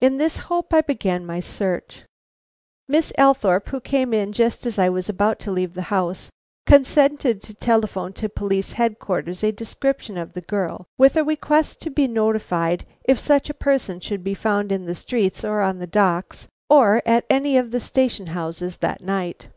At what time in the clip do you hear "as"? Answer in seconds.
4.66-4.78